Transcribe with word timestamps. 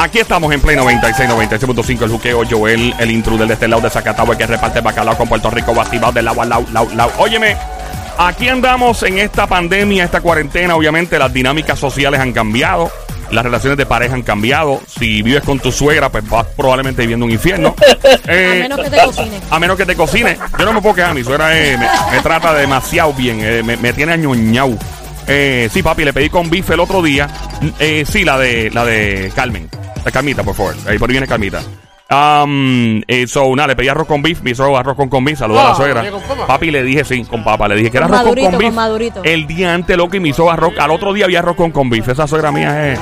Aquí 0.00 0.18
estamos 0.18 0.50
en 0.50 0.62
Play 0.62 0.76
96, 0.76 1.28
96.5, 1.28 2.02
el 2.04 2.10
juqueo, 2.10 2.42
Joel, 2.48 2.94
el 2.98 3.10
intruder 3.10 3.46
de 3.46 3.52
este 3.52 3.68
lado 3.68 3.82
de 3.82 3.90
Zacatau, 3.90 4.32
el 4.32 4.38
que 4.38 4.46
reparte 4.46 4.80
bacalao 4.80 5.14
con 5.14 5.28
Puerto 5.28 5.50
Rico, 5.50 5.78
activado 5.78 6.10
del 6.10 6.26
agua, 6.26 6.46
lau, 6.46 6.66
lau, 6.72 6.88
lau. 6.94 7.10
Óyeme, 7.18 7.54
aquí 8.16 8.48
andamos 8.48 9.02
en 9.02 9.18
esta 9.18 9.46
pandemia, 9.46 10.04
esta 10.04 10.22
cuarentena, 10.22 10.74
obviamente 10.74 11.18
las 11.18 11.30
dinámicas 11.30 11.78
sociales 11.78 12.18
han 12.18 12.32
cambiado, 12.32 12.90
las 13.30 13.44
relaciones 13.44 13.76
de 13.76 13.84
pareja 13.84 14.14
han 14.14 14.22
cambiado. 14.22 14.80
Si 14.86 15.20
vives 15.20 15.42
con 15.42 15.58
tu 15.60 15.70
suegra, 15.70 16.08
pues 16.08 16.26
vas 16.30 16.46
probablemente 16.56 17.02
viviendo 17.02 17.26
un 17.26 17.32
infierno. 17.32 17.74
A 18.26 18.32
menos 18.32 18.80
que 18.80 18.90
te 18.90 19.04
cocine. 19.04 19.40
A 19.50 19.58
menos 19.58 19.76
que 19.76 19.84
te 19.84 19.96
cocine. 19.96 20.38
Yo 20.58 20.64
no 20.64 20.72
me 20.72 20.80
puedo 20.80 20.94
quejar, 20.94 21.14
mi 21.14 21.22
suegra 21.22 21.54
eh, 21.58 21.76
me, 21.76 21.86
me 22.16 22.22
trata 22.22 22.54
demasiado 22.54 23.12
bien, 23.12 23.38
eh, 23.42 23.62
me, 23.62 23.76
me 23.76 23.92
tiene 23.92 24.14
añoñado. 24.14 24.78
Eh, 25.32 25.68
sí, 25.72 25.80
papi, 25.82 26.04
le 26.04 26.12
pedí 26.12 26.28
con 26.28 26.50
bife 26.50 26.74
el 26.74 26.80
otro 26.80 27.00
día. 27.02 27.28
Eh, 27.78 28.04
sí, 28.06 28.24
la 28.24 28.36
de 28.36 28.70
la 28.72 28.84
de 28.84 29.30
Carmen. 29.34 29.68
La 30.04 30.10
Carmita, 30.10 30.42
por 30.42 30.54
favor. 30.54 30.74
Ahí 30.88 30.98
por 30.98 31.08
ahí 31.08 31.12
viene 31.12 31.26
Carmita. 31.28 31.62
Um, 32.10 33.00
eh, 33.06 33.26
so, 33.28 33.54
nada, 33.54 33.68
le 33.68 33.76
pedí 33.76 33.86
arroz 33.86 34.08
con 34.08 34.20
beef, 34.20 34.40
me 34.42 34.50
hizo 34.50 34.76
arroz 34.76 34.96
con 34.96 35.08
con 35.08 35.24
beef, 35.24 35.38
saludó 35.38 35.60
a 35.60 35.64
la 35.64 35.70
Ah, 35.70 35.74
suegra. 35.76 36.04
Papi, 36.44 36.72
le 36.72 36.82
dije 36.82 37.04
sí, 37.04 37.22
con 37.24 37.44
papa, 37.44 37.68
le 37.68 37.76
dije 37.76 37.92
que 37.92 37.98
era 37.98 38.06
arroz 38.06 38.18
con 38.18 38.24
madurito, 38.26 38.50
con 38.50 38.58
beef. 38.58 38.68
con 38.68 38.74
madurito. 38.74 39.20
El 39.22 39.46
día 39.46 39.72
antes, 39.74 39.96
loco, 39.96 40.16
y 40.16 40.20
me 40.20 40.30
hizo 40.30 40.50
arroz. 40.50 40.72
Al 40.80 40.90
otro 40.90 41.12
día 41.12 41.26
había 41.26 41.38
arroz 41.38 41.54
con 41.54 41.70
con 41.70 41.88
beef. 41.88 42.08
Esa 42.08 42.26
suegra 42.26 42.50
mía 42.50 42.92
es. 42.92 43.00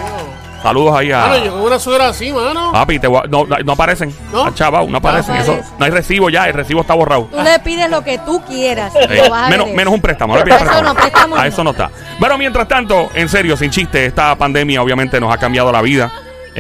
Saludos 0.62 0.94
ahí 0.96 1.12
a. 1.12 1.18
Mano, 1.20 1.44
yo 1.44 1.52
con 1.52 1.62
una 1.62 1.78
suegra 1.78 2.08
así, 2.08 2.32
mano. 2.32 2.72
Papi, 2.72 2.98
te 2.98 3.06
voy 3.06 3.20
a- 3.24 3.28
no, 3.28 3.46
no 3.46 3.72
aparecen. 3.72 4.14
¿No? 4.32 4.44
Ah, 4.46 4.50
chaval, 4.54 4.90
no 4.90 4.98
aparecen. 4.98 5.34
No 5.36 5.40
Eso, 5.40 5.52
aparece. 5.52 5.74
no 5.78 5.84
hay 5.84 5.90
recibo 5.90 6.30
ya, 6.30 6.48
el 6.48 6.54
recibo 6.54 6.80
está 6.80 6.94
borrado. 6.94 7.28
Tú 7.30 7.40
le 7.42 7.58
pides 7.60 7.88
lo 7.90 8.02
que 8.02 8.18
tú 8.18 8.42
quieras. 8.44 8.92
y 8.94 9.12
Eh, 9.12 9.22
lo 9.24 9.30
vas 9.30 9.46
a 9.46 9.50
menos, 9.50 9.68
menos 9.70 9.94
un 9.94 10.00
préstamo. 10.00 10.32
no 10.34 10.38
le 10.40 10.44
pidas 10.44 10.60
Eso 10.62 10.70
préstamo. 10.70 10.88
no, 10.94 11.00
préstamo 11.00 11.36
A 11.36 11.38
no. 11.38 11.44
eso 11.44 11.64
no 11.64 11.70
está. 11.70 11.90
Bueno, 12.18 12.36
mientras 12.38 12.66
tanto, 12.66 13.08
en 13.14 13.28
serio, 13.28 13.56
sin 13.56 13.70
chiste, 13.70 14.04
esta 14.06 14.34
pandemia 14.36 14.82
obviamente 14.82 15.20
nos 15.20 15.32
ha 15.32 15.38
cambiado 15.38 15.70
la 15.70 15.80
vida. 15.82 16.10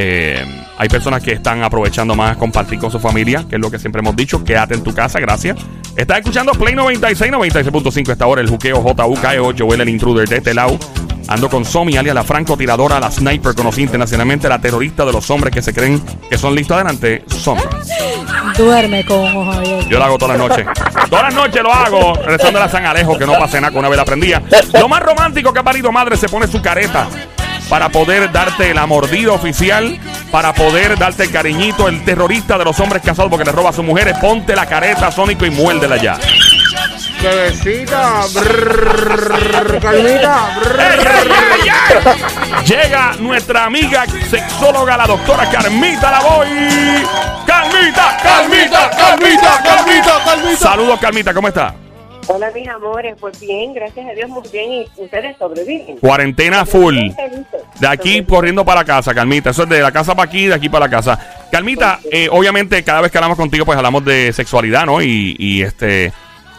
Eh, 0.00 0.44
hay 0.78 0.88
personas 0.88 1.20
que 1.20 1.32
están 1.32 1.64
aprovechando 1.64 2.14
más 2.14 2.36
compartir 2.36 2.78
con 2.78 2.88
su 2.88 3.00
familia, 3.00 3.44
que 3.50 3.56
es 3.56 3.60
lo 3.60 3.68
que 3.68 3.80
siempre 3.80 3.98
hemos 3.98 4.14
dicho. 4.14 4.44
Quédate 4.44 4.74
en 4.74 4.84
tu 4.84 4.94
casa, 4.94 5.18
gracias. 5.18 5.56
Estás 5.96 6.18
escuchando 6.18 6.52
Play 6.52 6.76
96, 6.76 7.32
96.5 7.32 8.12
esta 8.12 8.28
hora, 8.28 8.40
el 8.40 8.48
juqueo 8.48 8.80
JUKEO, 8.80 9.52
Joel 9.58 9.80
el 9.80 9.88
intruder 9.88 10.28
de 10.28 10.36
este 10.36 10.54
lado. 10.54 10.78
Ando 11.26 11.50
con 11.50 11.64
Somi, 11.64 11.96
alias 11.96 12.14
la 12.14 12.22
francotiradora, 12.22 13.00
la 13.00 13.10
sniper, 13.10 13.56
conocida 13.56 13.86
internacionalmente, 13.86 14.48
la 14.48 14.60
terrorista 14.60 15.04
de 15.04 15.12
los 15.12 15.28
hombres 15.30 15.52
que 15.52 15.62
se 15.62 15.74
creen 15.74 16.00
que 16.30 16.38
son 16.38 16.54
listos 16.54 16.76
adelante. 16.76 17.24
Somi. 17.26 17.62
Duerme 18.56 19.04
con 19.04 19.18
ojos 19.18 19.56
abiertos. 19.56 19.88
Yo 19.88 19.98
lo 19.98 20.04
hago 20.04 20.16
todas 20.16 20.38
las 20.38 20.48
noches. 20.48 20.66
Todas 21.10 21.24
las 21.24 21.34
noches 21.34 21.60
lo 21.60 21.74
hago. 21.74 22.14
Rezando 22.24 22.60
la 22.60 22.68
San 22.68 22.86
Alejo, 22.86 23.18
que 23.18 23.26
no 23.26 23.32
pase 23.32 23.60
nada, 23.60 23.72
que 23.72 23.78
una 23.78 23.88
vez 23.88 23.96
la 23.96 24.04
prendía. 24.04 24.44
Lo 24.74 24.88
más 24.88 25.02
romántico 25.02 25.52
que 25.52 25.58
ha 25.58 25.64
parido 25.64 25.90
madre 25.90 26.16
se 26.16 26.28
pone 26.28 26.46
su 26.46 26.62
careta 26.62 27.08
para 27.68 27.88
poder 27.90 28.32
darte 28.32 28.72
la 28.74 28.86
mordida 28.86 29.32
oficial, 29.32 29.98
para 30.30 30.52
poder 30.52 30.98
darte 30.98 31.24
el 31.24 31.30
cariñito, 31.30 31.88
el 31.88 32.04
terrorista 32.04 32.58
de 32.58 32.64
los 32.64 32.78
hombres 32.80 33.02
casados 33.02 33.30
porque 33.30 33.44
le 33.44 33.52
roba 33.52 33.70
a 33.70 33.72
sus 33.72 33.84
mujeres. 33.84 34.16
Ponte 34.18 34.54
la 34.56 34.66
careta, 34.66 35.10
Sónico, 35.10 35.44
y 35.46 35.50
muérdela 35.50 35.96
ya. 35.96 36.18
Bebecita, 37.22 38.20
brrr, 38.32 39.80
calmita, 39.80 40.50
brrr. 40.60 40.80
¡Ey, 40.80 41.00
ey, 41.00 41.32
ey, 41.62 41.68
ey! 41.68 42.64
Llega 42.64 43.12
nuestra 43.18 43.64
amiga 43.64 44.04
sexóloga, 44.30 44.96
la 44.96 45.06
doctora 45.06 45.50
Carmita 45.50 46.12
Lavoy. 46.12 46.48
¡Carmita, 47.44 48.16
Carmita, 48.22 48.90
Carmita, 48.90 49.62
Carmita, 49.64 50.24
Carmita! 50.24 50.56
Saludos, 50.56 51.00
Carmita, 51.00 51.34
¿cómo 51.34 51.48
está? 51.48 51.74
Hola, 52.26 52.50
mis 52.54 52.68
amores. 52.68 53.16
Pues 53.18 53.40
bien, 53.40 53.72
gracias 53.72 54.06
a 54.06 54.12
Dios, 54.12 54.28
muy 54.28 54.42
bien. 54.52 54.72
Y 54.72 55.02
ustedes 55.02 55.36
sobreviven. 55.38 55.96
Cuarentena 55.98 56.66
full. 56.66 56.96
De 57.80 57.86
aquí 57.86 58.22
corriendo 58.24 58.64
para 58.64 58.84
casa, 58.84 59.14
Carmita. 59.14 59.50
Eso 59.50 59.62
es 59.62 59.68
de 59.68 59.80
la 59.80 59.92
casa 59.92 60.14
para 60.14 60.28
aquí, 60.28 60.46
de 60.46 60.54
aquí 60.54 60.68
para 60.68 60.86
la 60.86 60.90
casa. 60.90 61.18
Carmita, 61.50 62.00
eh, 62.10 62.28
obviamente 62.30 62.82
cada 62.82 63.00
vez 63.00 63.10
que 63.10 63.18
hablamos 63.18 63.38
contigo, 63.38 63.64
pues 63.64 63.78
hablamos 63.78 64.04
de 64.04 64.32
sexualidad, 64.32 64.86
¿no? 64.86 65.00
Y, 65.00 65.36
y 65.38 65.62
este. 65.62 66.12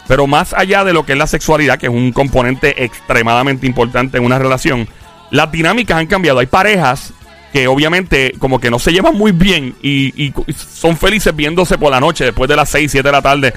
Pero 0.08 0.26
más 0.26 0.52
allá 0.54 0.82
de 0.82 0.92
lo 0.92 1.06
que 1.06 1.12
es 1.12 1.18
la 1.18 1.28
sexualidad, 1.28 1.78
que 1.78 1.86
es 1.86 1.92
un 1.92 2.10
componente 2.10 2.82
extremadamente 2.82 3.66
importante 3.66 4.18
en 4.18 4.24
una 4.24 4.40
relación, 4.40 4.88
las 5.30 5.52
dinámicas 5.52 5.98
han 5.98 6.08
cambiado. 6.08 6.40
Hay 6.40 6.46
parejas 6.46 7.12
que 7.52 7.66
obviamente 7.68 8.32
como 8.38 8.60
que 8.60 8.70
no 8.70 8.78
se 8.78 8.92
llevan 8.92 9.16
muy 9.16 9.32
bien 9.32 9.74
y, 9.82 10.26
y 10.26 10.32
son 10.52 10.96
felices 10.96 11.34
viéndose 11.34 11.78
por 11.78 11.90
la 11.90 12.00
noche, 12.00 12.24
después 12.24 12.48
de 12.48 12.56
las 12.56 12.68
6, 12.70 12.90
7 12.90 13.08
de 13.08 13.12
la 13.12 13.22
tarde. 13.22 13.52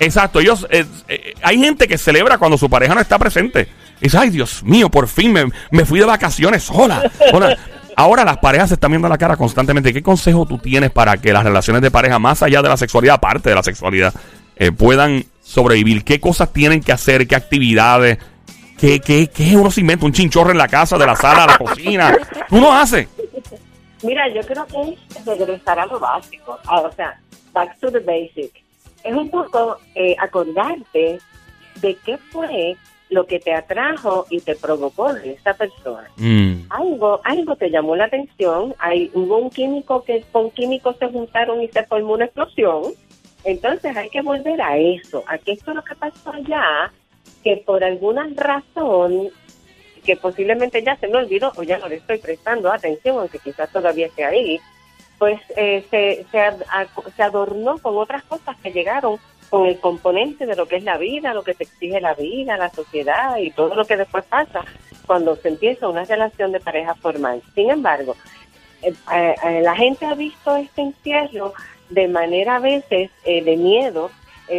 Exacto, 0.00 0.40
ellos 0.40 0.66
eh, 0.70 0.86
eh, 1.08 1.34
hay 1.42 1.58
gente 1.58 1.86
que 1.86 1.98
celebra 1.98 2.38
cuando 2.38 2.56
su 2.56 2.68
pareja 2.70 2.94
no 2.94 3.00
está 3.00 3.18
presente. 3.18 3.68
Y 4.00 4.04
dice, 4.04 4.16
ay 4.18 4.30
Dios 4.30 4.62
mío, 4.64 4.88
por 4.90 5.06
fin 5.06 5.32
me, 5.32 5.44
me 5.70 5.84
fui 5.84 6.00
de 6.00 6.06
vacaciones 6.06 6.64
sola. 6.64 7.10
sola". 7.30 7.56
Ahora 7.96 8.24
las 8.24 8.38
parejas 8.38 8.68
se 8.68 8.74
están 8.74 8.92
viendo 8.92 9.10
la 9.10 9.18
cara 9.18 9.36
constantemente. 9.36 9.92
¿Qué 9.92 10.02
consejo 10.02 10.46
tú 10.46 10.56
tienes 10.56 10.90
para 10.90 11.18
que 11.18 11.34
las 11.34 11.44
relaciones 11.44 11.82
de 11.82 11.90
pareja, 11.90 12.18
más 12.18 12.42
allá 12.42 12.62
de 12.62 12.68
la 12.70 12.78
sexualidad, 12.78 13.16
aparte 13.16 13.50
de 13.50 13.54
la 13.54 13.62
sexualidad, 13.62 14.14
eh, 14.56 14.72
puedan 14.72 15.26
sobrevivir? 15.42 16.02
¿Qué 16.02 16.18
cosas 16.18 16.50
tienen 16.50 16.80
que 16.80 16.92
hacer? 16.92 17.28
¿Qué 17.28 17.36
actividades? 17.36 18.16
¿Qué, 18.78 19.00
qué, 19.00 19.26
qué 19.28 19.54
uno 19.54 19.70
se 19.70 19.82
inventa? 19.82 20.06
¿Un 20.06 20.12
chinchorro 20.12 20.50
en 20.50 20.56
la 20.56 20.68
casa, 20.68 20.96
de 20.96 21.04
la 21.04 21.14
sala 21.14 21.44
a 21.44 21.46
la 21.48 21.58
cocina? 21.58 22.16
¿Tú 22.48 22.58
no 22.58 22.72
haces? 22.72 23.06
Mira, 24.02 24.26
yo 24.32 24.40
creo 24.46 24.66
que 24.66 24.96
es 25.18 25.26
regresar 25.26 25.78
a 25.78 25.84
lo 25.84 26.00
básico. 26.00 26.58
Ah, 26.66 26.80
o 26.80 26.92
sea, 26.92 27.20
back 27.52 27.78
to 27.80 27.92
the 27.92 27.98
basic. 27.98 28.64
Es 29.04 29.14
un 29.14 29.30
poco 29.30 29.78
eh, 29.94 30.14
acordarte 30.18 31.18
de 31.80 31.94
qué 32.04 32.18
fue 32.18 32.76
lo 33.10 33.26
que 33.26 33.40
te 33.40 33.52
atrajo 33.52 34.26
y 34.30 34.40
te 34.40 34.54
provocó 34.54 35.12
de 35.12 35.32
esta 35.32 35.54
persona. 35.54 36.08
Mm. 36.16 36.62
Algo, 36.70 37.20
algo 37.24 37.56
te 37.56 37.70
llamó 37.70 37.96
la 37.96 38.04
atención, 38.04 38.74
hay, 38.78 39.10
hubo 39.14 39.38
un 39.38 39.50
químico 39.50 40.04
que 40.04 40.24
con 40.32 40.50
químicos 40.50 40.96
se 40.98 41.08
juntaron 41.08 41.60
y 41.60 41.68
se 41.68 41.84
formó 41.84 42.14
una 42.14 42.26
explosión. 42.26 42.94
Entonces 43.44 43.96
hay 43.96 44.10
que 44.10 44.22
volver 44.22 44.60
a 44.60 44.76
eso, 44.78 45.24
a 45.26 45.38
que 45.38 45.52
esto 45.52 45.70
es 45.70 45.76
lo 45.76 45.84
que 45.84 45.94
pasó 45.96 46.30
allá, 46.32 46.92
que 47.42 47.56
por 47.56 47.82
alguna 47.82 48.28
razón, 48.36 49.30
que 50.04 50.16
posiblemente 50.16 50.82
ya 50.82 50.96
se 50.96 51.08
me 51.08 51.16
olvidó 51.16 51.52
o 51.56 51.62
ya 51.62 51.78
no 51.78 51.88
le 51.88 51.96
estoy 51.96 52.18
prestando 52.18 52.72
atención, 52.72 53.18
aunque 53.18 53.38
quizás 53.38 53.70
todavía 53.72 54.06
esté 54.06 54.24
ahí, 54.24 54.60
pues 55.20 55.38
eh, 55.54 55.84
se, 55.90 56.24
se, 56.32 57.22
adornó 57.22 57.76
con 57.76 57.98
otras 57.98 58.22
cosas 58.22 58.56
que 58.62 58.72
llegaron 58.72 59.18
con 59.50 59.66
el 59.66 59.78
componente 59.78 60.46
de 60.46 60.56
lo 60.56 60.64
que 60.64 60.76
es 60.76 60.82
la 60.82 60.96
vida, 60.96 61.34
lo 61.34 61.42
que 61.42 61.52
te 61.52 61.64
exige 61.64 62.00
la 62.00 62.14
vida, 62.14 62.56
la 62.56 62.70
sociedad 62.70 63.36
y 63.36 63.50
todo 63.50 63.74
lo 63.74 63.84
que 63.84 63.98
después 63.98 64.24
pasa 64.24 64.64
cuando 65.06 65.36
se 65.36 65.48
empieza 65.48 65.88
una 65.88 66.04
relación 66.04 66.52
de 66.52 66.60
pareja 66.60 66.94
formal. 66.94 67.42
Sin 67.54 67.68
embargo, 67.68 68.16
eh, 68.80 68.94
eh, 69.12 69.34
eh, 69.44 69.60
la 69.60 69.76
gente 69.76 70.06
ha 70.06 70.14
visto 70.14 70.56
este 70.56 70.80
encierro 70.80 71.52
de 71.90 72.08
manera 72.08 72.56
a 72.56 72.60
veces 72.60 73.10
de 73.26 73.56
miedo, 73.58 74.10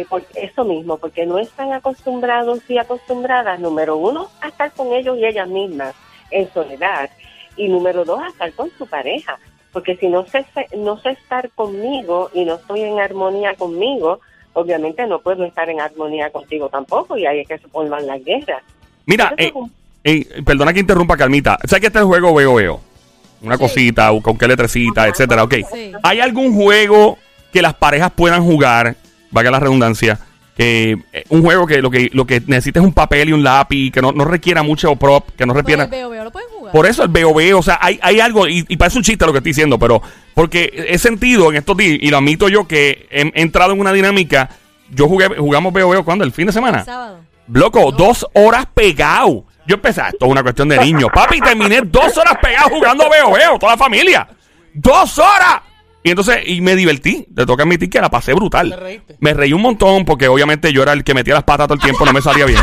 por 0.08 0.22
eso 0.36 0.64
mismo, 0.64 0.96
porque 0.96 1.26
no 1.26 1.38
están 1.38 1.72
acostumbrados 1.72 2.60
y 2.70 2.78
acostumbradas, 2.78 3.58
número 3.58 3.96
uno, 3.96 4.28
a 4.40 4.48
estar 4.48 4.70
con 4.72 4.92
ellos 4.92 5.18
y 5.18 5.26
ellas 5.26 5.48
mismas 5.48 5.94
en 6.30 6.48
soledad, 6.52 7.10
y 7.56 7.68
número 7.68 8.04
dos, 8.04 8.22
a 8.22 8.28
estar 8.28 8.52
con 8.52 8.70
su 8.78 8.86
pareja, 8.86 9.38
porque 9.72 9.96
si 9.96 10.08
no 10.08 10.26
sé, 10.26 10.44
no 10.76 10.98
sé 10.98 11.10
estar 11.10 11.50
conmigo 11.50 12.30
y 12.34 12.44
no 12.44 12.54
estoy 12.56 12.82
en 12.82 13.00
armonía 13.00 13.54
conmigo, 13.54 14.20
obviamente 14.52 15.06
no 15.06 15.20
puedo 15.20 15.44
estar 15.44 15.68
en 15.70 15.80
armonía 15.80 16.30
contigo 16.30 16.68
tampoco, 16.68 17.16
y 17.16 17.26
ahí 17.26 17.40
es 17.40 17.48
que 17.48 17.58
se 17.58 17.68
forman 17.68 18.06
las 18.06 18.22
guerras. 18.24 18.62
Mira, 19.06 19.32
es 19.36 19.48
eh, 19.48 19.52
un- 19.54 19.72
eh, 20.04 20.42
perdona 20.44 20.72
que 20.72 20.80
interrumpa, 20.80 21.16
Carmita. 21.16 21.58
¿Sabes 21.64 21.80
que 21.80 21.86
está 21.86 22.00
el 22.00 22.04
juego 22.06 22.34
Veo 22.34 22.54
Veo? 22.54 22.80
Una 23.40 23.58
cosita, 23.58 24.10
con 24.22 24.38
qué 24.38 24.46
letrecita, 24.46 25.08
etcétera. 25.08 25.42
Ok. 25.42 25.54
Sí. 25.72 25.90
¿Hay 26.04 26.20
algún 26.20 26.54
juego 26.54 27.18
que 27.52 27.60
las 27.60 27.74
parejas 27.74 28.12
puedan 28.12 28.44
jugar? 28.44 28.94
Valga 29.32 29.50
la 29.50 29.58
redundancia. 29.58 30.18
Que 30.56 30.96
eh, 31.12 31.24
un 31.30 31.42
juego 31.42 31.66
que 31.66 31.80
lo 31.82 31.90
que 31.90 32.08
lo 32.12 32.24
que 32.26 32.40
necesita 32.46 32.78
es 32.78 32.86
un 32.86 32.92
papel 32.92 33.30
y 33.30 33.32
un 33.32 33.42
lápiz, 33.42 33.90
que 33.90 34.00
no, 34.02 34.12
no 34.12 34.24
requiera 34.26 34.62
mucho 34.62 34.94
prop, 34.96 35.30
que 35.36 35.44
no 35.46 35.54
Pues 35.54 35.64
requiera. 35.64 35.84
el 35.84 35.90
veo, 35.90 36.10
veo, 36.10 36.24
lo 36.24 36.30
pueden 36.30 36.48
jugar. 36.50 36.51
Por 36.72 36.86
eso 36.86 37.02
el 37.02 37.08
veo 37.08 37.34
veo, 37.34 37.58
o 37.58 37.62
sea, 37.62 37.78
hay, 37.80 37.98
hay 38.02 38.20
algo, 38.20 38.48
y, 38.48 38.64
y 38.68 38.76
parece 38.76 38.98
un 38.98 39.04
chiste 39.04 39.26
lo 39.26 39.32
que 39.32 39.38
estoy 39.38 39.50
diciendo, 39.50 39.78
pero 39.78 40.02
porque 40.34 40.86
he 40.88 40.98
sentido 40.98 41.50
en 41.50 41.56
estos 41.56 41.76
días, 41.76 41.98
y 42.00 42.08
lo 42.10 42.16
admito 42.16 42.48
yo, 42.48 42.66
que 42.66 43.06
he, 43.10 43.30
he 43.34 43.42
entrado 43.42 43.72
en 43.72 43.80
una 43.80 43.92
dinámica. 43.92 44.48
Yo 44.90 45.08
jugué, 45.08 45.28
jugamos 45.28 45.72
veo 45.72 45.88
veo 45.90 46.04
cuando, 46.04 46.24
el 46.24 46.32
fin 46.32 46.46
de 46.46 46.52
semana. 46.52 46.84
Sábado. 46.84 47.20
Loco, 47.48 47.92
dos 47.92 48.26
horas 48.34 48.66
pegado. 48.72 49.44
Yo 49.66 49.74
empecé, 49.76 50.00
esto 50.00 50.26
es 50.26 50.30
una 50.30 50.42
cuestión 50.42 50.68
de 50.68 50.78
niños. 50.78 51.10
Papi, 51.12 51.40
terminé 51.40 51.82
dos 51.82 52.16
horas 52.16 52.36
pegado 52.40 52.68
jugando 52.70 53.08
veo, 53.08 53.32
veo, 53.32 53.58
toda 53.58 53.72
la 53.72 53.78
familia. 53.78 54.28
¡Dos 54.74 55.18
horas! 55.18 55.60
Y 56.02 56.10
entonces, 56.10 56.38
y 56.46 56.60
me 56.60 56.74
divertí. 56.74 57.26
Te 57.34 57.46
toca 57.46 57.62
admitir 57.62 57.88
que 57.88 58.00
la 58.00 58.10
pasé 58.10 58.32
brutal. 58.32 59.00
Me 59.20 59.34
reí 59.34 59.52
un 59.52 59.62
montón 59.62 60.04
porque 60.04 60.28
obviamente 60.28 60.72
yo 60.72 60.82
era 60.82 60.92
el 60.92 61.04
que 61.04 61.14
metía 61.14 61.34
las 61.34 61.44
patas 61.44 61.68
todo 61.68 61.74
el 61.74 61.80
tiempo, 61.80 62.04
no 62.04 62.12
me 62.12 62.22
salía 62.22 62.44
bien. 62.44 62.60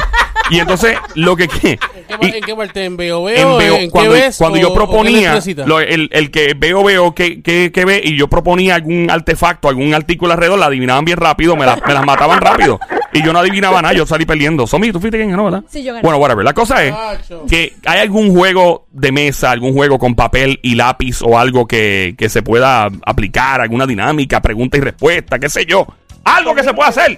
Y 0.49 0.59
entonces, 0.59 0.97
lo 1.15 1.35
que... 1.35 1.47
¿En 2.09 2.19
qué, 2.19 2.27
pa- 2.27 2.27
y- 2.35 2.37
en 2.39 2.43
qué 2.43 2.55
parte? 2.55 2.85
¿En 2.85 2.97
veo 2.97 3.27
en 3.29 3.57
veo? 3.57 3.75
¿En 3.75 3.81
qué 3.81 3.89
cuando, 3.89 4.11
ves? 4.11 4.37
cuando 4.37 4.57
o- 4.57 4.61
yo 4.61 4.73
proponía, 4.73 5.39
lo- 5.65 5.79
el, 5.79 6.09
el 6.11 6.31
que 6.31 6.53
veo, 6.57 6.83
veo, 6.83 7.13
que, 7.15 7.41
que, 7.41 7.71
que 7.71 7.85
ve, 7.85 8.01
y 8.03 8.17
yo 8.17 8.27
proponía 8.27 8.75
algún 8.75 9.09
artefacto, 9.09 9.69
algún 9.69 9.93
artículo 9.93 10.33
alrededor, 10.33 10.59
la 10.59 10.65
adivinaban 10.67 11.05
bien 11.05 11.17
rápido, 11.17 11.55
me, 11.55 11.65
la- 11.65 11.75
me 11.87 11.93
las 11.93 12.05
mataban 12.05 12.41
rápido. 12.41 12.79
y 13.13 13.23
yo 13.23 13.33
no 13.33 13.39
adivinaba 13.39 13.81
nada, 13.81 13.93
yo 13.93 14.05
salí 14.05 14.25
perdiendo. 14.25 14.67
Somi, 14.67 14.91
tú 14.91 14.99
fuiste 14.99 15.17
quien 15.17 15.29
ganó, 15.31 15.45
¿verdad? 15.45 15.63
Sí, 15.69 15.83
yo 15.83 15.93
gané. 15.93 16.03
Bueno, 16.03 16.17
whatever. 16.19 16.43
La 16.45 16.53
cosa 16.53 16.83
es 16.83 16.93
que 17.49 17.73
hay 17.85 17.99
algún 17.99 18.33
juego 18.35 18.85
de 18.91 19.11
mesa, 19.11 19.51
algún 19.51 19.73
juego 19.73 19.97
con 19.99 20.15
papel 20.15 20.59
y 20.61 20.75
lápiz 20.75 21.21
o 21.21 21.37
algo 21.39 21.65
que, 21.67 22.15
que 22.17 22.29
se 22.29 22.41
pueda 22.43 22.89
aplicar, 23.05 23.61
alguna 23.61 23.85
dinámica, 23.85 24.41
pregunta 24.41 24.77
y 24.77 24.81
respuesta, 24.81 25.39
qué 25.39 25.49
sé 25.49 25.65
yo. 25.65 25.87
Algo 26.23 26.53
que 26.53 26.63
se 26.63 26.73
pueda 26.73 26.89
hacer. 26.89 27.17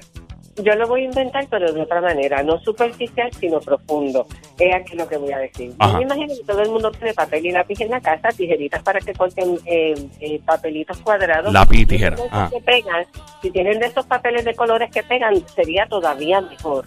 Yo 0.58 0.76
lo 0.76 0.88
voy 0.88 1.02
a 1.02 1.06
inventar, 1.06 1.48
pero 1.50 1.72
de 1.72 1.82
otra 1.82 2.02
manera, 2.02 2.44
no 2.44 2.60
superficial, 2.60 3.32
sino 3.40 3.60
profundo. 3.60 4.28
Es 4.60 4.76
aquí 4.76 4.96
lo 4.96 5.08
que 5.08 5.18
voy 5.18 5.32
a 5.32 5.40
decir. 5.40 5.74
Ajá. 5.80 5.94
Yo 5.94 5.98
me 6.00 6.04
imagino 6.04 6.36
que 6.36 6.44
todo 6.44 6.62
el 6.62 6.70
mundo 6.70 6.92
tiene 6.92 7.14
papel 7.14 7.46
y 7.46 7.52
lápiz 7.52 7.80
en 7.82 7.90
la 7.92 8.02
casa, 8.02 8.30
tijeritas 8.30 8.84
para 8.84 9.00
que 9.00 9.14
corten 9.14 9.58
eh, 9.66 9.96
eh, 10.20 10.40
papelitos 10.46 10.98
cuadrados. 11.00 11.54
Lápiz 11.54 11.80
y 11.80 11.86
tijera, 11.86 12.18
Si 12.18 12.24
ah. 12.32 12.50
que 12.52 12.60
pegan, 12.62 13.06
si 13.42 13.52
tienen 13.52 13.80
de 13.80 13.88
esos 13.88 14.06
papeles 14.06 14.44
de 14.46 14.54
colores 14.56 14.92
que 14.92 15.04
pegan, 15.04 15.36
sería 15.48 15.86
todavía 15.88 16.42
mejor. 16.42 16.86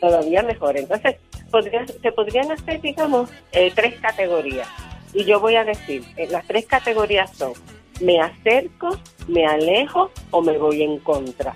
Todavía 0.00 0.42
mejor. 0.42 0.76
Entonces, 0.76 1.16
podría- 1.50 1.86
se 1.86 2.12
podrían 2.12 2.50
hacer, 2.52 2.80
digamos, 2.80 3.30
eh, 3.52 3.70
tres 3.74 3.94
categorías. 4.00 4.68
Y 5.12 5.24
yo 5.24 5.40
voy 5.40 5.56
a 5.56 5.64
decir, 5.64 6.02
eh, 6.16 6.26
las 6.30 6.46
tres 6.46 6.66
categorías 6.66 7.30
son, 7.36 7.52
me 8.00 8.20
acerco, 8.20 8.98
me 9.28 9.46
alejo 9.46 10.10
o 10.30 10.42
me 10.42 10.58
voy 10.58 10.82
en 10.82 10.98
contra. 10.98 11.54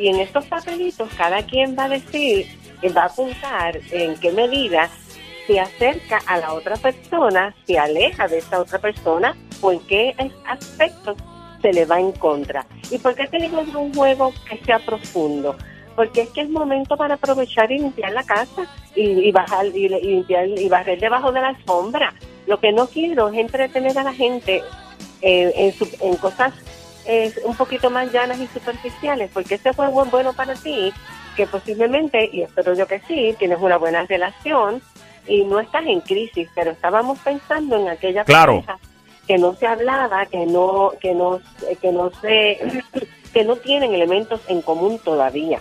Y 0.00 0.08
en 0.08 0.16
estos 0.20 0.46
papelitos 0.46 1.08
cada 1.16 1.42
quien 1.44 1.76
va 1.78 1.84
a 1.84 1.88
decir, 1.90 2.46
va 2.96 3.02
a 3.02 3.06
apuntar 3.06 3.78
en 3.92 4.16
qué 4.16 4.32
medida 4.32 4.88
se 5.46 5.60
acerca 5.60 6.20
a 6.26 6.38
la 6.38 6.54
otra 6.54 6.76
persona, 6.76 7.54
se 7.66 7.78
aleja 7.78 8.26
de 8.26 8.38
esa 8.38 8.60
otra 8.60 8.78
persona 8.78 9.36
o 9.60 9.72
en 9.72 9.80
qué 9.80 10.14
aspectos 10.48 11.16
se 11.60 11.72
le 11.74 11.84
va 11.84 12.00
en 12.00 12.12
contra. 12.12 12.64
¿Y 12.90 12.96
por 12.98 13.14
qué 13.14 13.26
te 13.26 13.36
digo 13.38 13.62
que 13.62 13.70
es 13.70 13.76
un 13.76 13.92
juego 13.94 14.32
que 14.48 14.56
sea 14.64 14.78
profundo? 14.78 15.56
Porque 15.94 16.22
es 16.22 16.30
que 16.30 16.40
es 16.42 16.48
momento 16.48 16.96
para 16.96 17.16
aprovechar 17.16 17.70
y 17.70 17.78
limpiar 17.78 18.12
la 18.12 18.22
casa 18.22 18.62
y, 18.96 19.02
y 19.02 19.32
bajar 19.32 19.66
y, 19.66 19.84
y 19.84 19.88
limpiar 19.88 20.48
y 20.48 20.68
barrer 20.70 20.98
debajo 20.98 21.30
de 21.32 21.42
la 21.42 21.48
alfombra. 21.48 22.14
Lo 22.46 22.58
que 22.58 22.72
no 22.72 22.86
quiero 22.86 23.28
es 23.28 23.36
entretener 23.38 23.98
a 23.98 24.04
la 24.04 24.14
gente 24.14 24.62
eh, 25.20 25.52
en, 25.54 25.72
su- 25.74 25.96
en 26.00 26.16
cosas 26.16 26.54
eh, 27.06 27.32
un 27.44 27.56
poquito 27.56 27.90
más 27.90 28.12
llanas 28.12 28.38
y 28.38 28.46
superficiales, 28.48 29.30
porque 29.32 29.54
ese 29.56 29.72
juego 29.72 30.04
es 30.04 30.10
bueno 30.10 30.32
para 30.32 30.54
ti, 30.54 30.92
que 31.36 31.46
posiblemente, 31.46 32.28
y 32.32 32.42
espero 32.42 32.74
yo 32.74 32.86
que 32.86 33.00
sí, 33.08 33.34
tienes 33.38 33.58
una 33.60 33.76
buena 33.78 34.04
relación 34.06 34.82
y 35.26 35.44
no 35.44 35.60
estás 35.60 35.84
en 35.86 36.00
crisis, 36.00 36.48
pero 36.54 36.70
estábamos 36.72 37.18
pensando 37.20 37.76
en 37.76 37.88
aquella 37.88 38.24
Claro. 38.24 38.62
pareja 38.62 38.78
que 39.26 39.38
no 39.38 39.54
se 39.54 39.66
hablaba, 39.66 40.26
que 40.26 40.44
no, 40.44 40.90
que 41.00 41.14
no, 41.14 41.40
que 41.80 41.92
no 41.92 42.10
se, 42.20 42.58
que 43.32 43.44
no 43.44 43.54
tienen 43.56 43.94
elementos 43.94 44.40
en 44.48 44.60
común 44.60 44.98
todavía. 45.04 45.60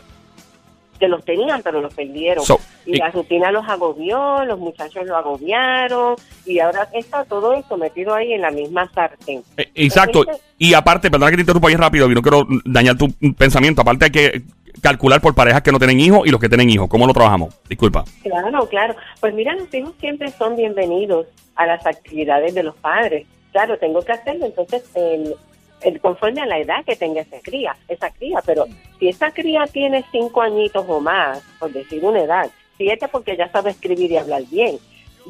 Que 1.00 1.08
los 1.08 1.24
tenían, 1.24 1.62
pero 1.62 1.80
los 1.80 1.94
perdieron. 1.94 2.44
So, 2.44 2.60
y 2.86 2.96
y- 2.96 2.98
la 2.98 3.10
rutina 3.12 3.52
los 3.52 3.70
agobió, 3.70 4.44
los 4.44 4.58
muchachos 4.60 5.06
lo 5.06 5.16
agobiaron, 5.16 6.16
y 6.50 6.60
ahora 6.60 6.90
está 6.94 7.24
todo 7.26 7.54
eso 7.54 7.78
metido 7.78 8.14
ahí 8.16 8.34
en 8.34 8.42
la 8.42 8.52
misma 8.52 8.90
sartén. 8.94 9.44
Eh, 9.58 9.70
Exacto. 9.76 10.26
Y 10.58 10.74
aparte, 10.74 11.10
perdona 11.12 11.30
que 11.32 11.38
te 11.38 11.42
interrumpa 11.44 11.70
ahí 11.70 11.76
rápido, 11.76 12.10
y 12.12 12.16
no 12.16 12.22
quiero 12.22 12.48
dañar 12.66 12.98
tu 12.98 13.08
pensamiento. 13.38 13.82
Aparte 13.82 14.06
hay 14.06 14.12
que 14.12 14.42
calcular 14.82 15.22
por 15.22 15.36
parejas 15.36 15.62
que 15.62 15.72
no 15.72 15.78
tienen 15.80 16.00
hijos 16.00 16.26
y 16.26 16.32
los 16.32 16.40
que 16.40 16.50
tienen 16.50 16.70
hijos. 16.70 16.88
¿Cómo 16.90 17.06
lo 17.08 17.14
trabajamos? 17.14 17.54
Disculpa. 17.70 18.04
Claro, 18.24 18.68
claro. 18.68 18.96
Pues 19.20 19.34
mira, 19.34 19.54
los 19.56 19.74
hijos 19.74 19.94
siempre 20.00 20.32
son 20.32 20.56
bienvenidos 20.56 21.28
a 21.56 21.66
las 21.66 21.86
actividades 21.86 22.54
de 22.56 22.64
los 22.64 22.76
padres. 22.76 23.28
Claro, 23.52 23.78
tengo 23.78 24.02
que 24.02 24.12
hacerlo, 24.12 24.46
entonces, 24.46 24.84
el, 24.96 25.36
el- 25.82 26.00
conforme 26.00 26.42
a 26.42 26.46
la 26.46 26.60
edad 26.60 26.84
que 26.86 26.96
tenga 26.96 27.22
esa 27.22 27.38
cría, 27.42 27.76
esa 27.88 28.10
cría. 28.12 28.40
Pero 28.46 28.66
si 29.00 29.10
esa 29.10 29.32
cría 29.32 29.66
tiene 29.72 30.04
cinco 30.12 30.42
añitos 30.42 30.86
o 30.88 31.00
más, 31.00 31.42
por 31.60 31.72
decir 31.72 32.04
una 32.04 32.22
edad, 32.22 32.50
siete 32.78 33.08
porque 33.10 33.36
ya 33.36 33.50
sabe 33.52 33.72
escribir 33.72 34.12
y 34.12 34.18
hablar 34.18 34.44
bien, 34.50 34.78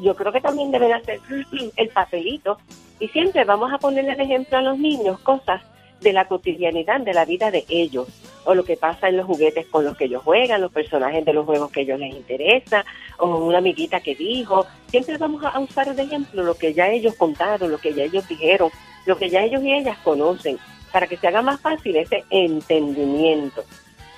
yo 0.02 0.14
creo 0.14 0.32
que 0.32 0.40
también 0.40 0.70
deben 0.70 0.92
hacer 0.92 1.20
el 1.76 1.88
papelito. 1.88 2.58
Y 2.98 3.08
siempre 3.08 3.44
vamos 3.44 3.72
a 3.72 3.78
ponerle 3.78 4.14
de 4.14 4.24
ejemplo 4.24 4.58
a 4.58 4.62
los 4.62 4.78
niños 4.78 5.18
cosas 5.20 5.62
de 6.00 6.12
la 6.12 6.26
cotidianidad 6.26 7.00
de 7.00 7.14
la 7.14 7.24
vida 7.24 7.50
de 7.50 7.64
ellos 7.68 8.08
o 8.44 8.54
lo 8.54 8.64
que 8.64 8.76
pasa 8.76 9.08
en 9.08 9.18
los 9.18 9.26
juguetes 9.26 9.66
con 9.66 9.84
los 9.84 9.96
que 9.96 10.06
ellos 10.06 10.22
juegan, 10.22 10.60
los 10.60 10.72
personajes 10.72 11.24
de 11.24 11.32
los 11.32 11.44
juegos 11.44 11.70
que 11.70 11.82
ellos 11.82 11.98
les 11.98 12.14
interesa 12.14 12.84
o 13.18 13.44
una 13.44 13.58
amiguita 13.58 14.00
que 14.00 14.14
dijo. 14.14 14.66
Siempre 14.88 15.18
vamos 15.18 15.44
a 15.44 15.58
usar 15.58 15.94
de 15.94 16.02
ejemplo 16.02 16.42
lo 16.42 16.54
que 16.54 16.72
ya 16.72 16.88
ellos 16.88 17.14
contaron, 17.16 17.70
lo 17.70 17.78
que 17.78 17.92
ya 17.92 18.04
ellos 18.04 18.26
dijeron, 18.28 18.70
lo 19.06 19.16
que 19.16 19.28
ya 19.28 19.42
ellos 19.42 19.62
y 19.62 19.72
ellas 19.72 19.98
conocen, 20.02 20.58
para 20.92 21.06
que 21.06 21.16
se 21.16 21.28
haga 21.28 21.42
más 21.42 21.60
fácil 21.60 21.96
ese 21.96 22.24
entendimiento. 22.30 23.62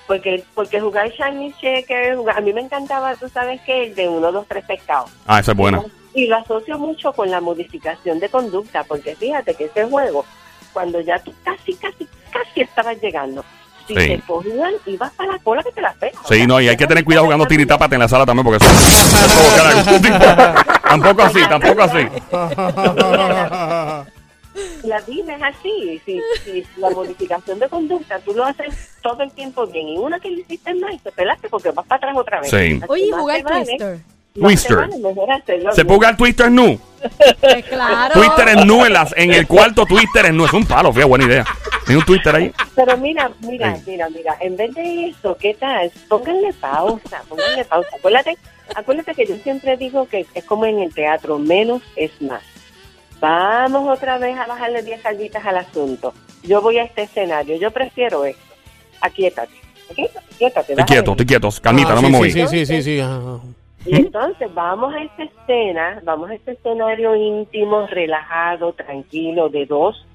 Porque 0.07 0.43
porque 0.53 0.79
jugar 0.81 1.09
Shiny 1.11 1.53
Checker, 1.61 2.15
jugar- 2.17 2.37
a 2.37 2.41
mí 2.41 2.51
me 2.53 2.61
encantaba, 2.61 3.15
tú 3.15 3.29
sabes 3.29 3.61
que 3.61 3.85
el 3.85 3.95
de 3.95 4.09
uno, 4.09 4.31
dos, 4.31 4.45
tres 4.47 4.65
pescados. 4.65 5.09
Ah, 5.25 5.39
esa 5.39 5.51
es 5.51 5.57
buena. 5.57 5.81
Y 6.13 6.27
lo 6.27 6.35
asocio 6.37 6.77
mucho 6.77 7.13
con 7.13 7.31
la 7.31 7.39
modificación 7.41 8.19
de 8.19 8.29
conducta, 8.29 8.83
porque 8.83 9.15
fíjate 9.15 9.55
que 9.55 9.65
ese 9.65 9.85
juego, 9.85 10.25
cuando 10.73 10.99
ya 11.01 11.17
tú 11.19 11.33
casi, 11.43 11.73
casi, 11.75 12.07
casi 12.31 12.61
estabas 12.61 13.01
llegando, 13.01 13.43
si 13.87 13.95
Sí. 13.95 14.07
te 14.09 14.19
cogían, 14.27 14.73
ibas 14.85 15.11
para 15.13 15.31
la 15.33 15.39
cola 15.39 15.63
que 15.63 15.71
te 15.71 15.81
la 15.81 15.93
pegas. 15.93 16.21
Sí, 16.27 16.45
no, 16.45 16.59
y 16.61 16.67
hay 16.67 16.77
que 16.77 16.85
tener 16.85 17.03
cuidado 17.05 17.25
jugando 17.25 17.45
tiritápate 17.47 17.95
en 17.95 18.01
la 18.01 18.07
sala 18.07 18.25
también, 18.25 18.45
porque 18.45 18.63
eso 18.63 18.73
Tampoco 20.89 21.23
así, 21.23 21.39
tampoco 21.47 21.81
así. 21.81 22.07
La 24.83 24.99
vida 25.01 25.35
es 25.35 25.41
así. 25.43 26.01
Si, 26.05 26.21
si 26.43 26.63
la 26.77 26.89
modificación 26.91 27.59
de 27.59 27.67
conducta 27.69 28.19
tú 28.19 28.33
lo 28.33 28.45
haces 28.45 28.91
todo 29.01 29.21
el 29.23 29.31
tiempo 29.31 29.65
bien 29.67 29.89
y 29.89 29.97
una 29.97 30.19
que 30.19 30.29
le 30.29 30.41
hiciste 30.41 30.73
mal, 30.75 30.99
te 31.01 31.11
pelaste 31.11 31.49
porque 31.49 31.71
vas 31.71 31.85
para 31.87 31.97
atrás 31.97 32.17
otra 32.17 32.39
vez. 32.41 32.49
Sí. 32.49 32.79
Oye, 32.87 33.11
jugar 33.11 33.43
Twister. 33.43 33.99
Twister. 34.33 34.79
hacerlo 35.31 35.71
¿Se 35.73 35.85
puede 35.85 35.95
jugar 35.97 36.17
Twister 36.17 36.49
nu? 36.51 36.79
Pues 37.39 37.65
claro. 37.65 38.13
Twister 38.13 38.47
es 38.49 38.65
nu 38.65 38.85
en, 38.85 38.93
las, 38.93 39.13
en 39.17 39.31
el 39.31 39.45
cuarto 39.47 39.85
Twister 39.85 40.25
es 40.25 40.33
nu. 40.33 40.45
Es 40.45 40.53
un 40.53 40.65
palo, 40.65 40.91
fíjate, 40.91 41.07
buena 41.09 41.25
idea. 41.25 41.45
Tiene 41.85 41.99
un 41.99 42.05
Twister 42.05 42.35
ahí. 42.35 42.51
Pero 42.75 42.97
mira, 42.97 43.29
mira, 43.41 43.75
Sí. 43.75 43.83
mira, 43.91 44.09
mira, 44.09 44.35
en 44.39 44.55
vez 44.55 44.73
de 44.73 45.07
eso, 45.09 45.37
¿qué 45.37 45.53
tal? 45.53 45.91
Pónganle 46.07 46.53
pausa, 46.53 47.21
pónganle 47.29 47.63
pausa. 47.65 47.89
Acuérdate, 47.95 48.37
acuérdate 48.75 49.13
que 49.13 49.25
yo 49.27 49.35
siempre 49.43 49.77
digo 49.77 50.07
que 50.07 50.25
es 50.33 50.43
como 50.45 50.65
en 50.65 50.79
el 50.79 50.93
teatro, 50.93 51.37
menos 51.37 51.81
es 51.95 52.19
más. 52.21 52.41
Vamos 53.23 53.87
otra 53.87 54.17
vez 54.17 54.37
a 54.37 54.45
bajarle 54.45 54.83
10 54.83 55.01
salditas 55.01 55.45
al 55.45 55.55
asunto. 55.55 56.13
Yo 56.43 56.61
voy 56.61 56.77
a 56.77 56.83
este 56.83 57.03
escenario, 57.03 57.55
yo 57.55 57.71
prefiero 57.71 58.25
esto. 58.25 58.53
Aquíétate. 58.99 59.53
Estoy 59.91 60.09
bájale 60.53 60.85
quieto, 60.85 61.11
estoy 61.11 61.25
quieto. 61.25 61.49
Calmita, 61.61 61.93
Ah, 61.93 61.95
no 61.95 62.01
me 62.01 62.09
moví. 62.09 62.31
Sí, 62.31 62.45
sí, 62.47 62.65
sí, 62.65 62.81
sí. 62.81 62.99
ajá. 62.99 63.39
Y 63.85 63.95
entonces 63.95 64.53
vamos 64.53 64.93
a 64.93 65.01
esta 65.01 65.23
escena, 65.23 66.01
vamos 66.03 66.31
a 66.31 66.33
este 66.33 66.51
escenario 66.51 67.15
íntimo, 67.15 67.87
relajado, 67.87 68.73
tranquilo, 68.73 69.47
de 69.47 69.67
dos, 69.67 70.05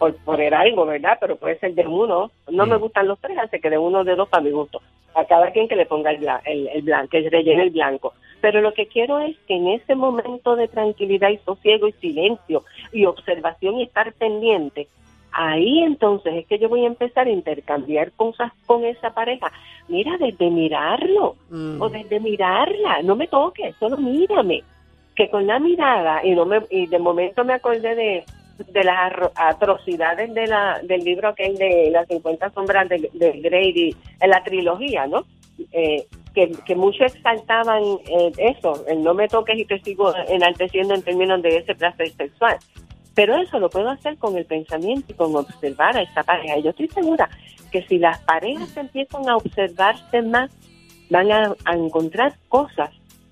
por 0.00 0.16
poner 0.16 0.52
algo, 0.52 0.84
¿verdad? 0.84 1.16
Pero 1.20 1.36
puede 1.36 1.60
ser 1.60 1.74
de 1.74 1.86
uno. 1.86 2.32
No 2.50 2.66
me 2.66 2.76
gustan 2.76 3.06
los 3.06 3.20
tres, 3.20 3.38
así 3.38 3.60
que 3.60 3.70
de 3.70 3.78
uno 3.78 4.02
de 4.02 4.16
dos 4.16 4.28
para 4.28 4.42
mi 4.42 4.50
gusto. 4.50 4.82
A 5.14 5.24
cada 5.26 5.52
quien 5.52 5.68
que 5.68 5.76
le 5.76 5.86
ponga 5.86 6.10
el, 6.10 6.26
el, 6.44 6.66
el 6.74 6.82
blanco, 6.82 7.10
que 7.10 7.30
rellene 7.30 7.62
el 7.62 7.70
blanco. 7.70 8.14
Pero 8.40 8.60
lo 8.60 8.72
que 8.72 8.86
quiero 8.86 9.18
es 9.18 9.36
que 9.46 9.54
en 9.54 9.68
ese 9.68 9.94
momento 9.94 10.56
de 10.56 10.68
tranquilidad 10.68 11.30
y 11.30 11.38
sosiego 11.38 11.88
y 11.88 11.92
silencio 11.92 12.64
y 12.92 13.04
observación 13.04 13.78
y 13.78 13.82
estar 13.84 14.12
pendiente, 14.12 14.86
ahí 15.32 15.80
entonces 15.80 16.34
es 16.34 16.46
que 16.46 16.58
yo 16.58 16.68
voy 16.68 16.84
a 16.84 16.88
empezar 16.88 17.26
a 17.26 17.30
intercambiar 17.30 18.12
cosas 18.12 18.52
con 18.66 18.84
esa 18.84 19.10
pareja. 19.10 19.50
Mira, 19.88 20.16
desde 20.18 20.50
mirarlo 20.50 21.36
Mm. 21.50 21.80
o 21.80 21.88
desde 21.88 22.20
mirarla, 22.20 23.02
no 23.02 23.16
me 23.16 23.26
toques, 23.26 23.74
solo 23.78 23.96
mírame. 23.96 24.62
Que 25.16 25.28
con 25.30 25.46
la 25.46 25.58
mirada, 25.58 26.24
y 26.24 26.30
no 26.30 26.44
me 26.46 26.60
y 26.70 26.86
de 26.86 26.98
momento 27.00 27.44
me 27.44 27.54
acordé 27.54 27.96
de, 27.96 28.24
de 28.68 28.84
las 28.84 29.12
atrocidades 29.34 30.32
de 30.32 30.46
la, 30.46 30.80
del 30.82 31.00
libro 31.02 31.34
que 31.34 31.46
es 31.46 31.58
de 31.58 31.90
las 31.90 32.06
50 32.06 32.50
sombras 32.50 32.88
de, 32.88 33.10
de 33.12 33.32
Grady, 33.40 33.96
en 34.20 34.30
la 34.30 34.44
trilogía, 34.44 35.08
¿no? 35.08 35.24
Eh, 35.72 36.06
que, 36.38 36.52
que 36.64 36.76
muchos 36.76 37.12
exaltaban 37.12 37.82
eh, 37.82 38.32
eso, 38.38 38.84
el 38.86 39.02
no 39.02 39.12
me 39.12 39.26
toques 39.26 39.58
y 39.58 39.64
te 39.64 39.80
sigo 39.80 40.14
enalteciendo 40.28 40.94
en 40.94 41.02
términos 41.02 41.42
de 41.42 41.56
ese 41.56 41.74
placer 41.74 42.10
sexual. 42.12 42.56
Pero 43.16 43.34
eso 43.36 43.58
lo 43.58 43.68
puedo 43.68 43.90
hacer 43.90 44.16
con 44.18 44.36
el 44.36 44.44
pensamiento 44.44 45.06
y 45.08 45.14
con 45.14 45.34
observar 45.34 45.96
a 45.96 46.02
esa 46.02 46.22
pareja. 46.22 46.56
Y 46.56 46.62
yo 46.62 46.70
estoy 46.70 46.86
segura 46.88 47.28
que 47.72 47.82
si 47.88 47.98
las 47.98 48.20
parejas 48.20 48.76
empiezan 48.76 49.28
a 49.28 49.36
observarse 49.36 50.22
más, 50.22 50.56
van 51.10 51.32
a, 51.32 51.56
a 51.64 51.74
encontrar 51.74 52.36
cosas, 52.48 52.90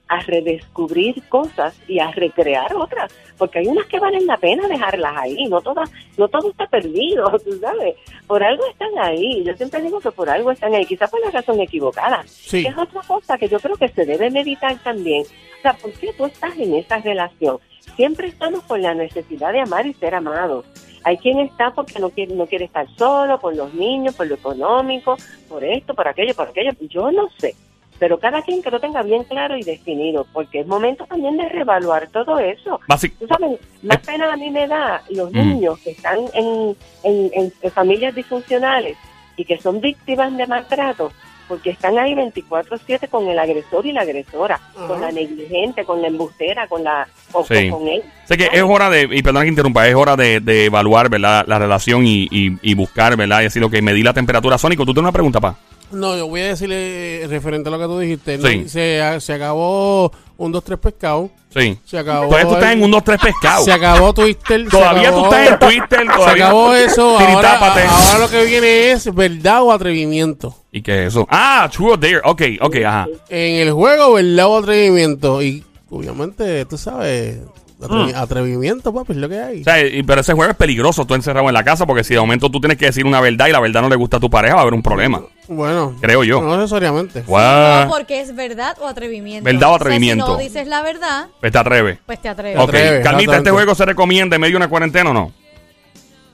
a 0.08 0.20
redescubrir 0.20 1.22
cosas 1.28 1.76
y 1.88 1.98
a 1.98 2.10
recrear 2.12 2.74
otras, 2.74 3.12
porque 3.36 3.58
hay 3.58 3.66
unas 3.66 3.86
que 3.86 3.98
valen 3.98 4.26
la 4.26 4.36
pena 4.36 4.68
dejarlas 4.68 5.12
ahí, 5.16 5.46
no 5.48 5.60
todas, 5.60 5.90
no 6.16 6.28
todo 6.28 6.50
está 6.50 6.66
perdido, 6.66 7.28
tú 7.44 7.58
sabes, 7.60 7.96
por 8.26 8.42
algo 8.42 8.64
están 8.66 8.90
ahí, 8.98 9.42
yo 9.44 9.54
siempre 9.56 9.82
digo 9.82 10.00
que 10.00 10.10
por 10.12 10.30
algo 10.30 10.50
están 10.52 10.74
ahí, 10.74 10.86
quizás 10.86 11.10
por 11.10 11.20
la 11.20 11.30
razón 11.30 11.60
equivocada, 11.60 12.22
Sí. 12.26 12.62
que 12.62 12.68
es 12.68 12.78
otra 12.78 13.00
cosa 13.02 13.36
que 13.38 13.48
yo 13.48 13.58
creo 13.58 13.76
que 13.76 13.88
se 13.88 14.04
debe 14.04 14.30
meditar 14.30 14.76
también, 14.82 15.22
o 15.22 15.62
sea, 15.62 15.72
¿por 15.74 15.92
qué 15.92 16.12
tú 16.12 16.26
estás 16.26 16.56
en 16.58 16.74
esa 16.74 16.98
relación? 16.98 17.58
Siempre 17.96 18.28
estamos 18.28 18.62
con 18.64 18.82
la 18.82 18.94
necesidad 18.94 19.52
de 19.52 19.60
amar 19.60 19.86
y 19.86 19.94
ser 19.94 20.14
amados. 20.14 20.66
Hay 21.04 21.18
quien 21.18 21.38
está 21.38 21.70
porque 21.70 22.00
no 22.00 22.10
quiere, 22.10 22.34
no 22.34 22.46
quiere 22.46 22.64
estar 22.64 22.86
solo, 22.96 23.38
por 23.38 23.54
los 23.54 23.72
niños, 23.74 24.14
por 24.16 24.26
lo 24.26 24.34
económico, 24.34 25.16
por 25.48 25.62
esto, 25.62 25.94
por 25.94 26.08
aquello, 26.08 26.34
por 26.34 26.48
aquello. 26.48 26.72
Yo 26.80 27.12
no 27.12 27.28
sé. 27.38 27.54
Pero 27.98 28.18
cada 28.18 28.42
quien 28.42 28.62
que 28.62 28.70
lo 28.70 28.78
tenga 28.78 29.02
bien 29.02 29.24
claro 29.24 29.56
y 29.56 29.62
definido, 29.62 30.26
porque 30.32 30.60
es 30.60 30.66
momento 30.66 31.06
también 31.06 31.36
de 31.38 31.48
reevaluar 31.48 32.08
todo 32.08 32.38
eso. 32.38 32.78
Básic- 32.88 33.14
Tú 33.18 33.26
sabes, 33.26 33.58
más 33.82 33.98
pena 33.98 34.32
a 34.32 34.36
mí 34.36 34.50
me 34.50 34.66
da 34.66 35.02
los 35.10 35.32
Mm. 35.32 35.36
niños 35.38 35.78
que 35.80 35.90
están 35.92 36.18
en, 36.34 36.76
en- 37.04 37.30
en- 37.32 37.52
en 37.62 37.70
familias 37.70 38.14
disfuncionales 38.14 38.96
y 39.36 39.44
que 39.44 39.58
son 39.58 39.80
víctimas 39.80 40.36
de 40.36 40.46
maltrato, 40.46 41.10
porque 41.48 41.70
están 41.70 41.96
ahí 41.98 42.12
24/7 42.14 43.08
con 43.08 43.28
el 43.28 43.38
agresor 43.38 43.86
y 43.86 43.92
la 43.92 44.02
agresora, 44.02 44.60
con 44.86 45.00
la 45.00 45.10
negligente, 45.12 45.84
con 45.84 46.02
la 46.02 46.08
embustera, 46.08 46.66
con 46.66 46.82
la 46.84 47.06
o, 47.32 47.44
Sí. 47.44 47.70
con 47.70 47.86
él. 47.88 48.02
Sé 48.24 48.36
que 48.36 48.48
es 48.52 48.62
hora 48.62 48.90
de, 48.90 49.02
y 49.10 49.22
perdona 49.22 49.42
que 49.44 49.48
interrumpa, 49.50 49.86
es 49.88 49.94
hora 49.94 50.16
de, 50.16 50.40
de 50.40 50.64
evaluar, 50.66 51.08
¿verdad? 51.08 51.44
La 51.46 51.58
relación 51.58 52.06
y, 52.06 52.24
y, 52.30 52.58
y 52.62 52.74
buscar, 52.74 53.16
¿verdad? 53.16 53.40
Y 53.40 53.44
decir 53.44 53.62
lo 53.62 53.70
que 53.70 53.80
medir 53.80 54.04
la 54.04 54.12
temperatura. 54.12 54.58
Sónico, 54.58 54.84
¿tú 54.84 54.92
tienes 54.92 55.04
una 55.08 55.12
pregunta, 55.12 55.40
pa? 55.40 55.56
No, 55.92 56.16
yo 56.16 56.26
voy 56.26 56.40
a 56.40 56.48
decirle 56.48 57.22
eh, 57.22 57.26
referente 57.28 57.68
a 57.68 57.72
lo 57.72 57.78
que 57.78 57.84
tú 57.84 57.98
dijiste. 57.98 58.38
¿no? 58.38 58.48
Sí. 58.48 58.68
Se, 58.68 59.00
se 59.20 59.32
acabó 59.32 60.10
un 60.36 60.52
2, 60.52 60.64
3 60.64 60.78
pescado. 60.78 61.30
Sí. 61.54 61.78
Se 61.86 61.98
acabó. 61.98 62.26
Todavía 62.28 62.48
tú 62.48 62.54
estás 62.54 62.72
en 62.72 62.82
un 62.82 62.90
2, 62.90 63.04
3 63.04 63.20
pescado. 63.20 63.64
Se 63.64 63.72
acabó 63.72 64.12
Twitter. 64.12 64.64
se 64.64 64.70
Todavía 64.70 65.10
tú 65.12 65.24
acabó- 65.24 65.34
estás 65.34 65.48
en 65.52 65.58
Twitter. 65.58 66.00
Se 66.00 66.06
Todavía 66.16 66.44
acabó 66.46 66.74
eso. 66.74 67.18
Ahora, 67.18 67.54
ahora 67.58 68.18
lo 68.18 68.28
que 68.28 68.44
viene 68.44 68.90
es 68.90 69.14
verdad 69.14 69.62
o 69.62 69.72
atrevimiento. 69.72 70.54
¿Y 70.72 70.82
qué 70.82 71.02
es 71.04 71.08
eso? 71.14 71.26
Ah, 71.30 71.68
True 71.72 71.92
or 71.92 72.00
Dare. 72.00 72.20
Ok, 72.24 72.42
ok, 72.60 72.76
ajá. 72.84 73.06
En 73.30 73.66
el 73.66 73.72
juego, 73.72 74.12
verdad 74.14 74.46
o 74.48 74.58
atrevimiento. 74.58 75.40
Y 75.42 75.64
obviamente, 75.88 76.64
tú 76.66 76.76
sabes, 76.76 77.38
atrevi- 77.80 78.14
atrevimiento, 78.14 78.92
papi, 78.94 79.12
es 79.12 79.18
lo 79.18 79.28
que 79.28 79.40
hay. 79.40 79.58
Mm. 79.58 79.60
O 79.60 79.64
sea, 79.64 79.86
y- 79.86 80.02
pero 80.02 80.20
ese 80.20 80.32
juego 80.32 80.50
es 80.50 80.56
peligroso, 80.56 81.04
tú 81.06 81.14
encerrado 81.14 81.48
en 81.48 81.54
la 81.54 81.64
casa, 81.64 81.86
porque 81.86 82.04
si 82.04 82.14
de 82.14 82.20
momento 82.20 82.50
tú 82.50 82.60
tienes 82.60 82.78
que 82.78 82.86
decir 82.86 83.04
una 83.06 83.20
verdad 83.20 83.46
y 83.48 83.52
la 83.52 83.60
verdad 83.60 83.82
no 83.82 83.88
le 83.88 83.96
gusta 83.96 84.16
a 84.16 84.20
tu 84.20 84.30
pareja, 84.30 84.54
va 84.54 84.60
a 84.60 84.62
haber 84.62 84.74
un 84.74 84.82
problema. 84.82 85.22
bueno, 85.48 85.94
creo 86.00 86.24
yo. 86.24 86.40
No 86.42 86.56
necesariamente. 86.56 87.22
Guau. 87.22 87.84
No, 87.86 87.90
porque 87.92 88.20
es 88.20 88.34
verdad 88.34 88.76
o 88.80 88.86
atrevimiento. 88.88 89.44
Verdad 89.44 89.62
o 89.70 89.74
O 89.74 89.78
sea, 89.78 89.86
atrevimiento. 89.86 90.26
si 90.26 90.32
no 90.32 90.38
dices 90.38 90.66
la 90.66 90.82
verdad, 90.82 91.28
Pues 91.40 91.52
te 91.52 91.58
atreve. 91.58 91.98
pues 92.06 92.20
te 92.20 92.28
atreves. 92.28 92.58
Ok, 92.58 92.68
atreves, 92.70 93.04
Carmita, 93.04 93.36
¿este 93.36 93.50
juego 93.50 93.74
se 93.74 93.84
recomienda 93.84 94.34
en 94.36 94.40
medio 94.40 94.52
de 94.54 94.56
una 94.58 94.68
cuarentena 94.68 95.10
o 95.10 95.14
no? 95.14 95.32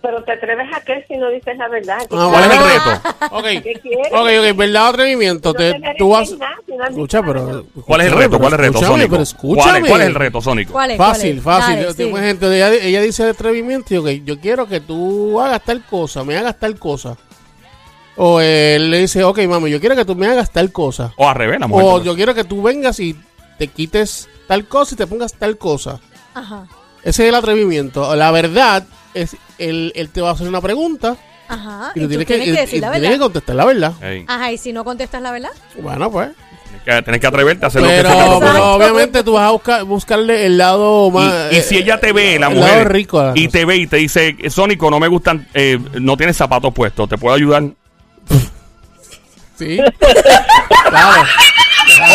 Pero 0.00 0.24
te 0.24 0.32
atreves 0.32 0.66
a 0.74 0.80
qué 0.80 1.04
si 1.06 1.16
no 1.16 1.30
dices 1.30 1.56
la 1.56 1.68
verdad. 1.68 1.98
¿Qué 2.00 2.16
Ah, 2.18 2.28
¿Cuál 2.28 2.44
es 2.44 2.50
el 2.50 2.64
reto? 2.64 3.36
Ok, 3.36 3.44
¿Qué 3.62 3.80
quieres? 3.80 4.08
ok, 4.12 4.50
ok, 4.50 4.56
verdad 4.56 4.82
o 4.82 4.88
atrevimiento. 4.88 5.50
No 5.50 5.54
Te- 5.54 5.72
te 5.74 5.78
mereces 5.78 5.98
tú 5.98 6.08
vas. 6.10 6.30
nada, 6.38 6.56
Escucha, 6.90 7.22
pero. 7.22 7.46
verdad. 7.46 7.62
¿Cuál 7.86 8.00
es 8.00 8.06
el 8.08 8.12
reto? 8.18 8.38
¿Cuál 8.38 8.52
es 8.52 8.58
el 8.58 8.64
reto, 8.66 8.78
Sónico? 8.80 9.10
Pero 9.10 9.22
escúchame. 9.22 9.62
¿Cuál 9.62 9.76
es, 9.84 9.88
cuál 9.90 10.00
es 10.02 10.06
el 10.08 10.14
reto, 10.14 10.40
Sónico? 10.40 10.72
¿Cuál 10.72 10.90
es? 10.92 10.96
cuál 10.96 11.08
Fácil, 11.14 11.38
es? 11.38 11.42
fácil. 11.42 11.74
Dale, 11.76 11.86
Yo 11.88 11.94
tengo 11.94 12.16
sí. 12.18 12.22
gente, 12.24 12.46
ella, 12.56 12.72
ella 12.74 13.00
dice 13.02 13.24
de 13.24 13.30
atrevimiento 13.30 13.92
y 13.92 13.96
yo, 13.96 14.04
que 14.04 14.22
yo 14.22 14.40
quiero 14.40 14.66
que 14.66 14.80
tú 14.80 15.40
hagas 15.40 15.62
tal 15.64 15.84
cosa, 15.84 16.24
me 16.24 16.36
hagas 16.36 16.58
tal 16.58 16.78
cosa. 16.78 17.16
O 18.16 18.40
él 18.40 18.90
le 18.90 18.98
dice, 19.00 19.24
ok, 19.24 19.38
mami, 19.48 19.70
yo 19.70 19.80
quiero 19.80 19.96
que 19.96 20.04
tú 20.04 20.14
me 20.14 20.26
hagas 20.26 20.50
tal 20.50 20.70
cosa. 20.70 21.12
O 21.16 21.28
al 21.28 21.34
revés, 21.34 21.58
la 21.60 21.66
mujer. 21.66 21.86
O 21.86 22.02
yo 22.02 22.14
quiero 22.14 22.34
que 22.34 22.44
tú 22.44 22.62
vengas 22.62 23.00
y 23.00 23.16
te 23.58 23.68
quites 23.68 24.28
tal 24.46 24.66
cosa 24.66 24.94
y 24.94 24.98
te 24.98 25.06
pongas 25.06 25.32
tal 25.34 25.56
cosa. 25.56 25.98
Ajá. 26.34 26.66
Ese 27.02 27.22
es 27.24 27.28
el 27.30 27.34
atrevimiento. 27.34 28.14
La 28.14 28.30
verdad 28.30 28.84
es, 29.14 29.36
él, 29.58 29.92
él 29.96 30.10
te 30.10 30.20
va 30.20 30.28
a 30.30 30.32
hacer 30.32 30.46
una 30.46 30.60
pregunta 30.60 31.16
Ajá. 31.48 31.92
y 31.94 32.00
Y 32.00 32.02
tú 32.02 32.08
tienes, 32.08 32.26
tienes 32.26 32.44
que, 32.46 32.52
que 32.52 32.58
y- 32.58 32.60
decir 32.60 32.78
y 32.78 32.80
la 32.80 32.90
tienes 32.92 33.08
que 33.08 33.12
verdad. 33.12 33.24
contestar 33.24 33.56
la 33.56 33.64
verdad. 33.64 33.92
Ajá, 34.28 34.52
y 34.52 34.58
si 34.58 34.72
no 34.74 34.84
contestas 34.84 35.22
la 35.22 35.32
verdad, 35.32 35.50
Bueno, 35.80 36.10
pues. 36.10 36.30
Tienes, 36.84 36.98
que, 36.98 37.02
tienes 37.02 37.20
que 37.20 37.26
atreverte 37.26 37.64
a 37.64 37.68
hacer 37.68 37.82
Pero, 37.82 38.08
lo 38.10 38.40
que 38.40 38.46
pero 38.46 38.74
obviamente 38.74 39.22
tú 39.24 39.32
vas 39.34 39.48
a 39.48 39.50
buscar, 39.50 39.84
buscarle 39.84 40.46
el 40.46 40.58
lado 40.58 41.10
más... 41.10 41.52
Y, 41.52 41.56
y 41.56 41.60
si 41.62 41.78
ella 41.78 41.98
te 42.00 42.12
ve, 42.12 42.38
la 42.38 42.48
el 42.48 42.60
lado 42.60 42.66
mujer, 42.72 42.92
rico 42.92 43.22
la 43.22 43.32
y 43.34 43.46
cosa. 43.46 43.58
te 43.58 43.64
ve 43.64 43.76
y 43.76 43.86
te 43.86 43.96
dice, 43.96 44.36
Sónico, 44.50 44.90
no 44.90 44.98
me 45.00 45.08
gustan, 45.08 45.46
eh, 45.54 45.78
no 46.00 46.16
tienes 46.16 46.36
zapatos 46.36 46.72
puestos, 46.72 47.08
¿te 47.08 47.18
puedo 47.18 47.34
ayudar? 47.34 47.62
Sí. 49.58 49.78
claro. 50.88 51.22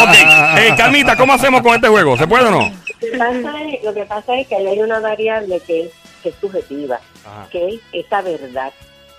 Ok, 0.04 0.16
eh, 0.60 0.74
Carmita, 0.78 1.16
¿cómo 1.16 1.34
hacemos 1.34 1.62
con 1.62 1.76
este 1.76 1.88
juego? 1.88 2.18
¿Se 2.18 2.28
puede 2.28 2.46
o 2.46 2.52
no? 2.52 2.60
Lo 2.60 3.10
que 3.12 3.18
pasa 3.18 3.64
es, 3.64 3.84
lo 3.84 3.94
que 3.94 4.06
pasa 4.06 4.36
es 4.40 4.48
que 4.48 4.56
ahí 4.56 4.68
hay 4.68 4.82
una 4.82 5.00
variable 5.00 5.60
que 5.66 5.82
es, 5.84 5.90
que 6.24 6.30
es 6.30 6.36
subjetiva, 6.42 7.00
Ajá. 7.26 7.48
que 7.52 7.68
es 7.70 7.82
esa 7.94 8.22
verdad. 8.22 8.72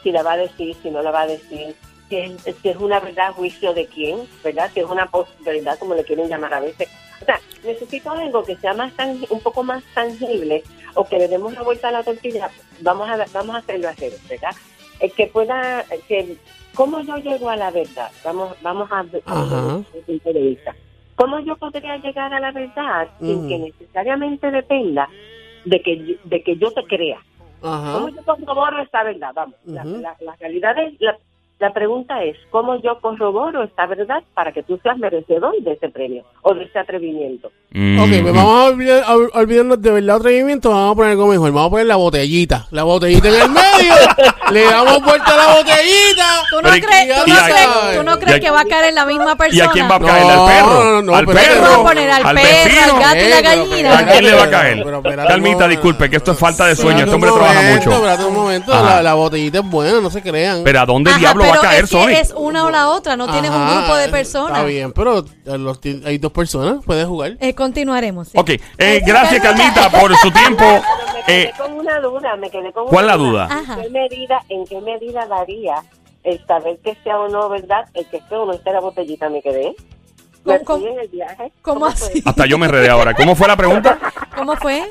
Si 0.03 0.11
la 0.11 0.23
va 0.23 0.33
a 0.33 0.37
decir, 0.39 0.77
si 0.83 0.91
no 0.91 1.01
la 1.03 1.11
va 1.11 1.23
a 1.23 1.27
decir, 1.27 1.75
es, 2.11 2.57
si 2.63 2.69
es 2.69 2.77
una 2.77 3.01
verdad, 3.01 3.33
juicio 3.33 3.73
de 3.75 3.87
quién, 3.87 4.21
¿verdad? 4.43 4.71
Si 4.73 4.81
es 4.81 4.87
una 4.87 5.09
verdad, 5.45 5.79
como 5.79 5.95
le 5.95 6.05
quieren 6.05 6.29
llamar 6.29 6.55
a 6.55 6.61
veces. 6.61 6.89
O 7.21 7.25
sea, 7.25 7.41
necesito 7.65 8.11
algo 8.11 8.45
que 8.45 8.57
sea 8.57 8.75
más 8.75 8.93
tan, 8.95 9.19
un 9.31 9.41
poco 9.41 9.63
más 9.63 9.83
tangible 9.95 10.63
o 10.95 11.05
que 11.05 11.19
le 11.19 11.29
demos 11.29 11.53
la 11.55 11.63
vuelta 11.63 11.89
a 11.89 11.93
la 11.93 12.03
tortilla. 12.05 12.51
Vamos 12.81 13.09
a, 13.09 13.17
vamos 13.33 13.57
a 13.57 13.59
hacerlo 13.59 13.89
así, 13.89 14.07
¿verdad? 14.29 14.51
El 15.01 15.13
que 15.13 15.27
pueda, 15.27 15.85
que, 16.07 16.37
¿cómo 16.75 17.01
yo 17.01 17.17
llego 17.17 17.51
a 17.51 17.57
la 17.57 17.71
verdad? 17.71 18.11
Vamos, 18.25 18.57
vamos 18.63 18.89
a 18.91 19.03
punto 20.07 20.33
de 20.33 20.41
vista. 20.41 20.75
¿Cómo 21.17 21.41
yo 21.41 21.57
podría 21.57 21.97
llegar 21.97 22.33
a 22.33 22.39
la 22.41 22.53
verdad 22.53 23.09
sin 23.19 23.39
Ujú. 23.41 23.49
que 23.49 23.59
necesariamente 23.59 24.51
dependa 24.53 25.09
de 25.65 25.83
que, 25.83 26.19
de 26.23 26.43
que 26.45 26.57
yo 26.57 26.71
te 26.73 26.85
crea? 26.85 27.19
Ajá. 27.61 27.93
¿Cómo 27.93 28.09
yo 28.11 28.23
corroboro 28.25 28.81
esta 28.81 29.03
verdad? 29.03 29.33
Vamos, 29.35 29.57
la, 29.65 29.83
Ujú. 29.83 29.97
la- 30.01 30.17
la 30.21 30.37
realidad 30.37 30.79
es, 30.79 30.95
la, 31.01 31.19
la 31.61 31.73
pregunta 31.73 32.23
es, 32.23 32.37
¿cómo 32.51 32.81
yo 32.83 33.01
corroboro 33.01 33.65
esta 33.65 33.87
verdad 33.87 34.23
para 34.35 34.53
que 34.53 34.63
tú 34.63 34.79
seas 34.83 34.97
merecedor 34.99 35.53
de 35.61 35.73
ese 35.73 35.89
premio 35.89 36.23
o 36.43 36.55
de 36.55 36.65
ese 36.65 36.79
atrevimiento? 36.79 37.51
Mm, 37.73 37.99
Ok, 38.01 38.09
pues 38.23 38.33
vamos 38.35 38.61
a, 38.61 38.65
olvidar- 38.73 39.05
a 39.05 39.39
olvidarnos 39.41 39.83
de 39.83 39.91
verdad 39.91 40.17
atrevimiento. 40.17 40.71
Vamos 40.71 40.93
a 40.93 40.95
poner 40.95 41.11
algo 41.13 41.27
mejor. 41.27 41.51
Vamos 41.53 41.67
a 41.67 41.71
poner 41.71 41.87
la 41.87 41.97
botellita. 41.97 42.67
La 42.71 42.85
botellita 42.85 43.29
en 43.29 43.35
el 43.43 43.49
medio. 43.51 43.95
le 44.53 44.65
damos 44.65 45.03
vuelta 45.03 45.35
a 45.35 45.37
la 45.37 45.47
botellita. 45.57 46.25
¿tú 46.51 46.63
no 46.63 46.77
y- 46.77 46.81
crees, 46.81 47.09
tú 47.09 47.23
y 47.27 47.31
no 47.33 47.37
crees, 47.45 47.97
tú 47.97 48.03
no 48.05 48.11
y 48.13 48.15
a- 48.15 48.19
crees 48.19 48.41
que 48.41 48.51
va 48.51 48.61
a 48.61 48.65
caer 48.65 48.85
en 48.87 48.95
la 48.95 49.05
misma 49.05 49.33
¿Y 49.33 49.37
persona? 49.37 49.65
a 49.65 49.71
quién 49.73 49.91
va 49.91 49.97
a 49.97 49.99
No, 49.99 50.07
caerle? 50.07 50.33
¿Al 50.33 50.47
perro? 50.47 50.85
no, 50.85 51.03
no, 51.03 51.15
¿Al 51.15 51.27
perro? 51.27 51.61
Vamos 51.63 51.79
a 51.79 51.83
poner 51.89 52.11
al 52.11 52.23
perro, 52.23 52.35
vecino? 52.49 52.95
al 52.95 53.01
gato 53.03 53.17
y 53.17 53.29
la 53.29 53.39
Eh, 53.39 53.43
gallina. 53.43 53.99
¿A 53.99 54.07
quién 54.07 54.25
le 54.25 54.33
va 54.33 54.39
a 54.39 54.45
Pero- 54.45 54.51
caer? 54.59 54.85
un 54.87 55.69
disculpe, 55.69 56.09
que 56.11 56.17
esto 56.17 56.33
es 56.33 56.39
falta 56.39 56.67
de 56.67 56.77
sueño. 56.77 57.01
Este 57.01 57.15
hombre 57.15 57.31
trabaja 57.31 57.63
mucho. 57.75 57.93
Espérate 57.93 58.25
un 58.25 58.35
momento. 58.35 58.73
Ajá. 58.73 58.85
La, 58.97 59.03
la 59.03 59.15
botellita 59.15 59.59
es 59.59 59.65
buena, 59.69 60.01
no 60.01 60.09
se 60.11 60.23
crean. 60.23 60.63
Pero 60.65 60.81
¿a 60.81 60.87
dónde 60.87 61.11
Ajá, 61.11 61.19
diablo 61.53 61.53
va 61.53 61.57
a 61.57 61.61
pero 61.61 61.71
caer 61.71 61.85
es 61.85 61.91
que 61.91 61.97
Sonic? 61.97 62.19
es 62.21 62.35
una 62.37 62.65
o 62.65 62.71
la 62.71 62.89
otra, 62.91 63.17
no 63.17 63.31
tienes 63.31 63.51
un 63.51 63.57
Ajá, 63.63 63.75
grupo 63.79 63.95
de 63.97 64.05
Está 64.05 64.17
personas. 64.17 64.67
bien, 64.67 64.93
pero 64.93 65.19
eh, 65.19 65.59
los 65.59 65.81
hay 66.05 66.19
dos 66.19 66.33
personas, 66.33 66.85
puedes 66.85 67.07
jugar. 67.07 67.37
Eh, 67.41 67.55
continuaremos. 67.55 68.29
sí. 68.29 68.39
Ok, 68.39 68.51
eh, 68.79 69.03
gracias 69.05 69.43
Carmita 69.43 69.91
por 69.91 70.15
su 70.17 70.31
tiempo. 70.31 70.65
Pero 70.99 71.13
me 71.15 71.23
quedé 71.25 71.43
Eh, 71.43 71.53
con 71.59 71.73
una 71.75 72.01
duda, 72.01 72.37
me 72.37 72.51
quedé 72.51 72.73
con 72.73 72.87
¿Cuál 72.87 73.05
una 73.07 73.17
la 73.17 73.23
duda? 73.23 73.45
Ajá. 73.51 73.75
¿En 73.75 73.83
qué 73.83 73.91
medida, 73.91 74.41
en 74.49 74.65
qué 74.67 74.81
medida 74.81 75.27
daría 75.27 75.83
el 76.25 76.45
saber 76.47 76.79
que 76.83 76.97
sea 77.05 77.19
o 77.19 77.29
no 77.29 77.49
verdad, 77.49 77.85
el 77.95 78.07
que 78.07 78.17
esté 78.19 78.35
o 78.35 78.47
no 78.47 78.53
esté 78.53 78.73
la 78.73 78.81
botellita? 78.81 79.29
Me 79.29 79.43
quedé. 79.43 79.75
Me 80.45 80.61
¿Cómo- 80.65 80.81
fui 80.81 80.89
en 80.91 80.99
el 81.01 81.09
viaje. 81.09 81.53
¿Cómo 81.63 81.91
fue? 81.91 82.09
así? 82.09 82.23
hasta 82.25 82.47
yo 82.47 82.57
me 82.57 82.67
enredé 82.67 82.89
ahora. 82.89 83.13
¿Cómo 83.15 83.35
fue 83.37 83.47
la 83.49 83.57
pregunta? 83.57 83.99
¿Cómo 84.37 84.57
fue? 84.57 84.91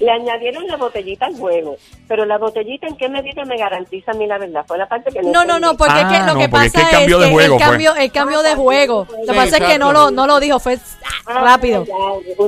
Le 0.00 0.10
añadieron 0.10 0.66
la 0.66 0.76
botellita 0.76 1.26
al 1.26 1.36
juego, 1.36 1.76
pero 2.08 2.24
la 2.24 2.38
botellita 2.38 2.86
en 2.86 2.96
qué 2.96 3.08
medida 3.08 3.44
me 3.44 3.56
garantiza 3.56 4.12
a 4.12 4.14
mí 4.14 4.26
la 4.26 4.38
verdad. 4.38 4.64
Fue 4.66 4.78
la 4.78 4.88
parte 4.88 5.10
que 5.12 5.22
No, 5.22 5.44
no, 5.44 5.58
no, 5.58 5.76
porque 5.76 6.00
es 6.00 6.06
que 6.06 6.16
Ah, 6.16 6.26
lo 6.26 6.34
no, 6.34 6.40
que 6.40 6.48
porque 6.48 6.66
es 6.66 6.72
pasa 6.72 6.88
que 6.88 6.94
el 6.94 7.00
cambio 7.00 7.16
es 7.16 7.22
de 7.22 7.26
que 7.28 7.32
juego 7.32 7.54
el 7.54 7.60
cambio, 7.60 7.96
el 7.96 8.12
cambio 8.12 8.42
de 8.42 8.54
juego. 8.54 9.06
Lo 9.10 9.32
que 9.32 9.38
pasa 9.38 9.56
es 9.58 9.64
que 9.64 9.78
no 9.78 9.92
lo, 9.92 10.10
no 10.10 10.26
lo 10.26 10.40
dijo, 10.40 10.58
fue 10.58 10.78
ah, 11.26 11.40
rápido. 11.40 11.84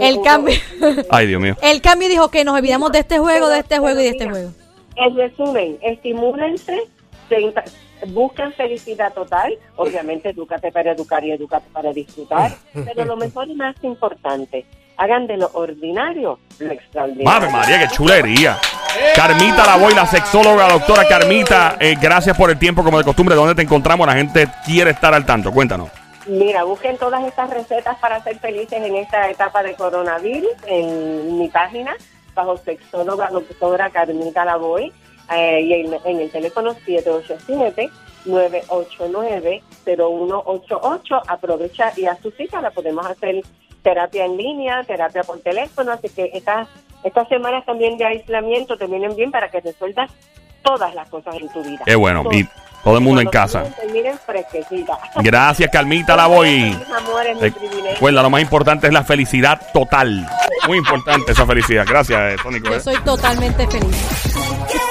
El 0.01 0.21
cambio, 0.23 0.55
Ay, 1.11 1.27
Dios 1.27 1.41
mío. 1.41 1.57
el 1.63 1.81
cambio 1.81 2.09
dijo 2.09 2.31
que 2.31 2.45
nos 2.45 2.55
olvidamos 2.57 2.93
de 2.93 3.01
este 3.01 3.19
juego, 3.19 3.49
de 3.49 3.61
este 3.61 3.79
juego 3.79 4.01
y 4.01 4.05
de 4.05 4.11
este 4.11 4.29
juego. 4.29 4.51
En 4.97 5.17
resumen, 5.17 5.79
estimúlense, 5.83 6.89
buscan 8.09 8.53
felicidad 8.53 9.13
total, 9.15 9.57
obviamente 9.77 10.31
edúcate 10.31 10.71
para 10.73 10.93
educar 10.93 11.25
y 11.25 11.33
edúcate 11.33 11.69
para 11.73 11.93
disfrutar, 11.93 12.53
pero 12.73 13.05
lo 13.05 13.17
mejor 13.17 13.49
y 13.49 13.55
más 13.55 13.77
importante, 13.83 14.65
hagan 14.97 15.27
de 15.27 15.37
lo 15.37 15.51
ordinario 15.53 16.39
lo 16.59 16.73
extraordinario. 16.73 17.25
Madre 17.25 17.51
María, 17.51 17.79
qué 17.81 17.89
chulería. 17.95 18.59
Carmita 19.15 19.67
la 19.67 19.77
voy, 19.77 19.95
la 19.95 20.07
sexóloga, 20.07 20.69
doctora 20.69 21.07
Carmita, 21.07 21.77
eh, 21.79 21.97
gracias 22.01 22.37
por 22.37 22.51
el 22.51 22.59
tiempo 22.59 22.83
como 22.83 22.99
de 22.99 23.05
costumbre. 23.05 23.35
¿Dónde 23.35 23.55
te 23.55 23.63
encontramos? 23.63 24.07
La 24.07 24.15
gente 24.15 24.49
quiere 24.65 24.93
estar 24.93 25.13
al 25.13 25.27
tanto. 25.27 25.53
Cuéntanos. 25.53 25.91
Mira, 26.27 26.65
busquen 26.65 26.97
todas 26.97 27.23
estas 27.25 27.51
recetas 27.51 27.99
para 27.99 28.23
ser 28.23 28.39
felices 28.39 28.83
en 28.83 28.97
esta 28.97 29.31
etapa 29.31 29.63
de 29.63 29.75
coronavirus 29.75 30.51
en 30.67 31.39
mi 31.39 31.49
página, 31.49 31.95
bajo 32.35 32.57
sexóloga 32.57 33.29
doctora 33.31 33.91
Carmita 33.91 34.45
Lavoy, 34.45 34.93
eh, 35.33 35.61
y 35.61 35.73
en, 35.75 35.95
en 36.05 36.21
el 36.21 36.31
teléfono 36.31 36.75
787-989-0188. 38.25 41.23
Aprovecha 41.29 41.93
y 41.97 42.07
a 42.07 42.17
su 42.17 42.33
cita 42.33 42.61
la 42.61 42.73
podemos 42.73 43.07
hacer 43.07 43.45
terapia 43.87 44.25
en 44.25 44.37
línea, 44.37 44.83
terapia 44.83 45.23
por 45.23 45.39
teléfono, 45.39 45.93
así 45.93 46.09
que 46.09 46.29
estas, 46.35 46.67
estas 47.05 47.29
semanas 47.29 47.65
también 47.65 47.97
de 47.97 48.05
aislamiento 48.05 48.77
te 48.77 48.89
vienen 48.89 49.15
bien 49.15 49.31
para 49.31 49.49
que 49.49 49.61
resuelvas 49.61 50.11
todas 50.63 50.93
las 50.93 51.09
cosas 51.09 51.37
en 51.37 51.49
tu 51.51 51.63
vida. 51.63 51.83
Qué 51.85 51.95
bueno. 51.95 52.25
Y 52.33 52.45
todo 52.83 52.97
el 52.97 53.05
mundo 53.05 53.21
en 53.21 53.29
casa. 53.29 53.63
Miren 53.93 54.19
fresquecita. 54.19 54.99
Gracias, 55.23 55.71
Carmita 55.71 56.17
la 56.17 56.27
voy. 56.27 56.75
Mis 56.75 56.91
amores, 56.91 57.41
mi 57.41 57.49
privilegio. 57.49 57.93
Recuerda, 57.93 58.23
lo 58.23 58.31
más 58.31 58.43
importante 58.43 58.89
es 58.89 58.93
la 58.93 59.05
felicidad 59.05 59.61
total. 59.73 60.27
Muy 60.67 60.79
importante 60.79 61.31
esa 61.31 61.47
felicidad. 61.47 61.87
Gracias, 61.89 62.33
eh, 62.33 62.37
Tónico. 62.43 62.69
Yo 62.71 62.75
eh. 62.75 62.81
soy 62.81 62.97
totalmente 63.05 63.69
feliz. 63.69 64.86